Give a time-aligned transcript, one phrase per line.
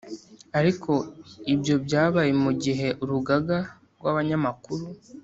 [0.59, 0.91] Ariko
[1.53, 3.57] ibyo byabaye mu gihe urugaga
[3.97, 4.85] rw’abanyamakuru